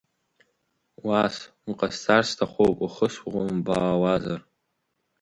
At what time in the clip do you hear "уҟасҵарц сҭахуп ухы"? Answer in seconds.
1.69-3.07